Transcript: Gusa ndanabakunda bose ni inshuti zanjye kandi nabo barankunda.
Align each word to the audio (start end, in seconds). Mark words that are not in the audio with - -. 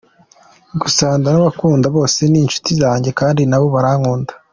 Gusa 0.81 1.05
ndanabakunda 1.19 1.87
bose 1.95 2.19
ni 2.31 2.39
inshuti 2.43 2.71
zanjye 2.81 3.09
kandi 3.19 3.41
nabo 3.49 3.67
barankunda. 3.75 4.31